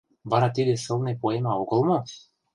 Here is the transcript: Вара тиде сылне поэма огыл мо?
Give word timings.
Вара 0.29 0.47
тиде 0.55 0.75
сылне 0.83 1.13
поэма 1.21 1.53
огыл 1.61 1.81
мо? 1.89 1.97